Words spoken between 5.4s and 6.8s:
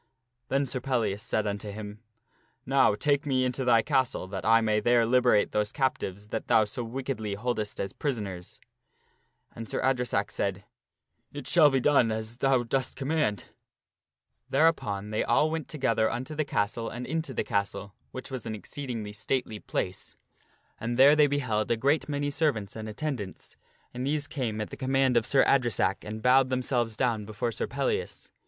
those captives that thou